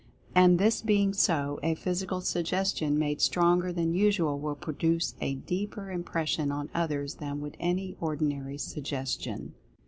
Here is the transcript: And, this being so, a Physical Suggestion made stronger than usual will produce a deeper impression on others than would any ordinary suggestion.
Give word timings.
And, 0.33 0.57
this 0.57 0.81
being 0.81 1.13
so, 1.13 1.59
a 1.61 1.75
Physical 1.75 2.21
Suggestion 2.21 2.97
made 2.97 3.21
stronger 3.21 3.71
than 3.71 3.93
usual 3.93 4.39
will 4.39 4.55
produce 4.55 5.13
a 5.21 5.35
deeper 5.35 5.91
impression 5.91 6.51
on 6.51 6.71
others 6.73 7.13
than 7.17 7.39
would 7.41 7.55
any 7.59 7.95
ordinary 7.99 8.57
suggestion. 8.57 9.53